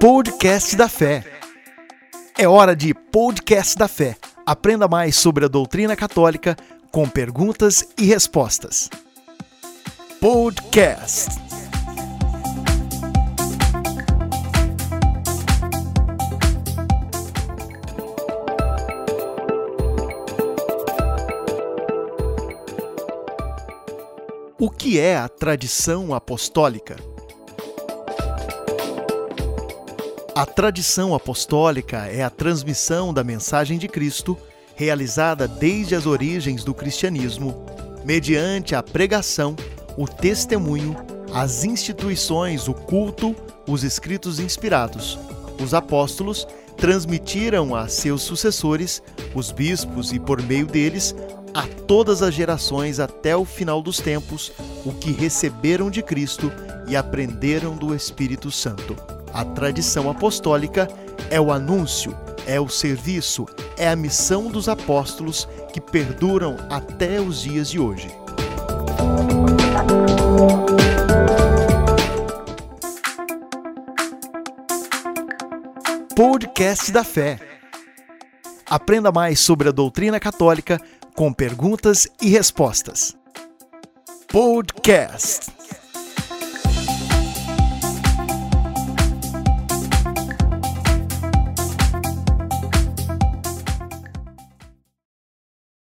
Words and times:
Podcast 0.00 0.76
da 0.76 0.88
Fé. 0.88 1.24
É 2.38 2.46
hora 2.46 2.76
de 2.76 2.94
Podcast 2.94 3.76
da 3.76 3.88
Fé. 3.88 4.16
Aprenda 4.46 4.86
mais 4.86 5.16
sobre 5.16 5.44
a 5.44 5.48
doutrina 5.48 5.96
católica 5.96 6.56
com 6.92 7.08
perguntas 7.08 7.84
e 7.98 8.04
respostas. 8.04 8.88
Podcast. 10.20 11.30
O 24.60 24.70
que 24.70 25.00
é 25.00 25.16
a 25.16 25.28
tradição 25.28 26.14
apostólica? 26.14 27.17
A 30.38 30.46
tradição 30.46 31.16
apostólica 31.16 32.06
é 32.06 32.22
a 32.22 32.30
transmissão 32.30 33.12
da 33.12 33.24
mensagem 33.24 33.76
de 33.76 33.88
Cristo, 33.88 34.38
realizada 34.76 35.48
desde 35.48 35.96
as 35.96 36.06
origens 36.06 36.62
do 36.62 36.72
cristianismo, 36.72 37.66
mediante 38.04 38.72
a 38.72 38.80
pregação, 38.80 39.56
o 39.96 40.06
testemunho, 40.06 40.94
as 41.34 41.64
instituições, 41.64 42.68
o 42.68 42.72
culto, 42.72 43.34
os 43.66 43.82
escritos 43.82 44.38
inspirados. 44.38 45.18
Os 45.60 45.74
apóstolos 45.74 46.46
transmitiram 46.76 47.74
a 47.74 47.88
seus 47.88 48.22
sucessores, 48.22 49.02
os 49.34 49.50
bispos, 49.50 50.12
e 50.12 50.20
por 50.20 50.40
meio 50.40 50.66
deles, 50.66 51.16
a 51.52 51.66
todas 51.88 52.22
as 52.22 52.32
gerações 52.32 53.00
até 53.00 53.36
o 53.36 53.44
final 53.44 53.82
dos 53.82 53.98
tempos, 53.98 54.52
o 54.84 54.92
que 54.92 55.10
receberam 55.10 55.90
de 55.90 56.00
Cristo 56.00 56.52
e 56.86 56.94
aprenderam 56.94 57.74
do 57.74 57.92
Espírito 57.92 58.52
Santo. 58.52 59.17
A 59.32 59.44
tradição 59.44 60.10
apostólica 60.10 60.88
é 61.30 61.40
o 61.40 61.52
anúncio, 61.52 62.16
é 62.46 62.60
o 62.60 62.68
serviço, 62.68 63.46
é 63.76 63.88
a 63.88 63.96
missão 63.96 64.50
dos 64.50 64.68
apóstolos 64.68 65.48
que 65.72 65.80
perduram 65.80 66.56
até 66.70 67.20
os 67.20 67.40
dias 67.42 67.70
de 67.70 67.78
hoje. 67.78 68.08
Podcast 76.14 76.90
da 76.90 77.04
Fé. 77.04 77.38
Aprenda 78.66 79.12
mais 79.12 79.38
sobre 79.38 79.68
a 79.68 79.72
doutrina 79.72 80.18
católica 80.18 80.80
com 81.14 81.32
perguntas 81.32 82.08
e 82.20 82.28
respostas. 82.28 83.16
Podcast. 84.30 85.57